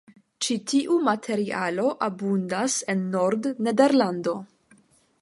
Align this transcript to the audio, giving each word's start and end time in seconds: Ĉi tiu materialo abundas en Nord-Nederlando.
Ĉi 0.45 0.55
tiu 0.71 0.97
materialo 1.07 1.93
abundas 2.07 2.81
en 2.95 3.07
Nord-Nederlando. 3.17 4.39